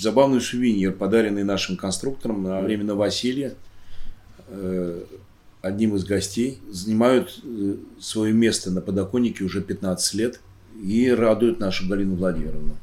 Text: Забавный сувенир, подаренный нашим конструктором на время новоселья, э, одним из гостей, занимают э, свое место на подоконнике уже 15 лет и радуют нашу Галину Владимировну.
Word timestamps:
Забавный 0.00 0.40
сувенир, 0.40 0.92
подаренный 0.92 1.42
нашим 1.42 1.76
конструктором 1.76 2.44
на 2.44 2.60
время 2.60 2.84
новоселья, 2.84 3.54
э, 4.46 5.02
одним 5.60 5.96
из 5.96 6.04
гостей, 6.04 6.60
занимают 6.70 7.42
э, 7.42 7.74
свое 7.98 8.32
место 8.32 8.70
на 8.70 8.80
подоконнике 8.80 9.42
уже 9.42 9.60
15 9.60 10.14
лет 10.14 10.40
и 10.80 11.10
радуют 11.10 11.58
нашу 11.58 11.88
Галину 11.88 12.14
Владимировну. 12.14 12.76